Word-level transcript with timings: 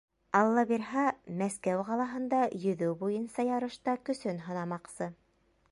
Алла 0.37 0.61
бирһә, 0.69 1.03
Мәскәү 1.41 1.83
ҡалаһында 1.89 2.41
йөҙөү 2.63 2.97
буйынса 3.03 3.47
ярышта 3.53 3.95
көсөн 4.09 4.45
һынамаҡсы. 4.49 5.15